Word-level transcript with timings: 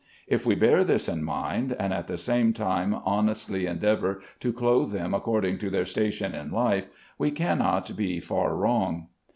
If 0.25 0.47
we 0.47 0.55
bear 0.55 0.83
this 0.83 1.07
in 1.07 1.23
mind, 1.23 1.75
and 1.77 1.93
at 1.93 2.07
the 2.07 2.17
same 2.17 2.53
time 2.53 2.95
honestly 2.95 3.67
endeavor 3.67 4.19
to 4.39 4.51
clothe 4.51 4.91
them 4.91 5.13
according 5.13 5.59
to 5.59 5.69
their 5.69 5.85
station 5.85 6.33
in 6.33 6.49
life, 6.49 6.87
we 7.19 7.29
cannot 7.29 7.95
be 7.95 8.19
far 8.19 8.55
wrong. 8.55 9.09